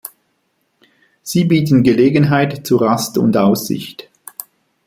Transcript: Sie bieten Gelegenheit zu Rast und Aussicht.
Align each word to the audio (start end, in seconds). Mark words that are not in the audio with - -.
Sie 1.21 1.43
bieten 1.45 1.83
Gelegenheit 1.83 2.65
zu 2.65 2.77
Rast 2.77 3.19
und 3.19 3.37
Aussicht. 3.37 4.09